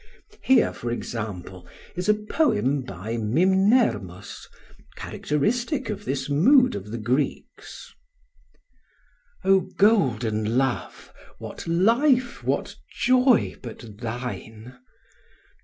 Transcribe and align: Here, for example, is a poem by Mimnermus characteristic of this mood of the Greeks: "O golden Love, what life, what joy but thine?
Here, 0.41 0.73
for 0.73 0.89
example, 0.89 1.67
is 1.95 2.09
a 2.09 2.15
poem 2.15 2.81
by 2.81 3.17
Mimnermus 3.17 4.47
characteristic 4.95 5.91
of 5.91 6.05
this 6.05 6.27
mood 6.27 6.73
of 6.73 6.89
the 6.89 6.97
Greeks: 6.97 7.93
"O 9.43 9.59
golden 9.77 10.57
Love, 10.57 11.13
what 11.37 11.67
life, 11.67 12.43
what 12.43 12.77
joy 12.97 13.55
but 13.61 13.99
thine? 13.99 14.75